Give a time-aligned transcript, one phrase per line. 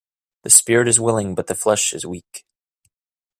[0.41, 2.43] The spirit is willing but the flesh is weak.